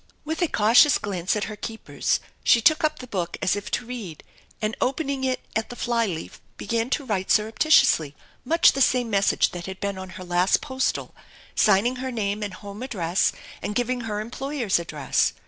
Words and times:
With 0.25 0.41
a 0.41 0.47
cautious 0.47 0.97
glance 0.97 1.35
at 1.35 1.43
her 1.43 1.55
keepers 1.55 2.19
she 2.43 2.59
took 2.59 2.83
up 2.83 2.97
the 2.97 3.05
book 3.05 3.37
as 3.39 3.55
if 3.55 3.69
to 3.69 3.85
read, 3.85 4.23
and 4.59 4.75
opening 4.81 5.23
it 5.23 5.41
at 5.55 5.69
the 5.69 5.75
flyleaf 5.75 6.41
began 6.57 6.89
to 6.89 7.05
write 7.05 7.29
sur 7.29 7.51
reptitiously 7.51 8.15
much 8.43 8.71
the 8.71 8.81
same 8.81 9.11
message 9.11 9.51
that 9.51 9.67
had 9.67 9.79
been 9.79 9.99
on 9.99 10.09
her 10.17 10.23
last 10.23 10.59
postal, 10.59 11.13
signing 11.53 11.97
her 11.97 12.11
name 12.11 12.41
and 12.41 12.55
home 12.55 12.81
address 12.81 13.31
and 13.61 13.75
giving 13.75 14.01
her 14.01 14.19
employers' 14.21 14.79
address. 14.79 15.33